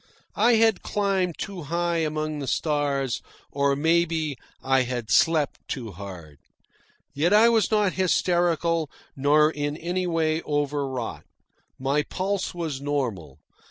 I 0.35 0.53
had 0.53 0.81
climbed 0.81 1.37
too 1.37 1.61
high 1.65 1.97
among 1.97 2.39
the 2.39 2.47
stars, 2.47 3.21
or, 3.51 3.75
maybe, 3.75 4.35
I 4.63 4.81
had 4.81 5.11
slept 5.11 5.59
too 5.67 5.91
hard. 5.91 6.39
Yet 7.13 7.33
I 7.33 7.49
was 7.49 7.69
not 7.69 7.93
hysterical 7.93 8.89
nor 9.15 9.51
in 9.51 9.77
any 9.77 10.07
way 10.07 10.41
overwrought. 10.41 11.25
My 11.77 12.01
pulse 12.01 12.51
was 12.55 12.81
normal. 12.81 13.37